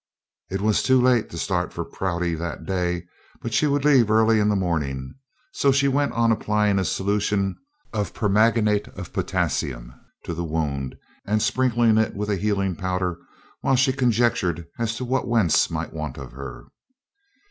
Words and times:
It 0.49 0.61
was 0.61 0.81
too 0.81 0.99
late 0.99 1.29
to 1.29 1.37
start 1.37 1.71
for 1.71 1.85
Prouty 1.85 2.33
that 2.33 2.65
day, 2.65 3.05
but 3.39 3.53
she 3.53 3.67
would 3.67 3.85
leave 3.85 4.09
early 4.09 4.39
in 4.39 4.49
the 4.49 4.55
morning, 4.55 5.13
so 5.51 5.71
she 5.71 5.87
went 5.87 6.13
on 6.13 6.31
applying 6.31 6.79
a 6.79 6.85
solution 6.85 7.55
of 7.93 8.11
permanganate 8.11 8.87
of 8.97 9.13
potassium 9.13 9.93
to 10.23 10.33
the 10.33 10.43
wound 10.43 10.97
and 11.27 11.39
sprinkling 11.39 11.99
it 11.99 12.15
with 12.15 12.31
a 12.31 12.37
healing 12.37 12.75
powder 12.75 13.19
while 13.59 13.75
she 13.75 13.93
conjectured 13.93 14.65
as 14.79 14.95
to 14.95 15.05
what 15.05 15.27
Wentz 15.27 15.69
might 15.69 15.93
want 15.93 16.17
of 16.17 16.31
her. 16.31 16.65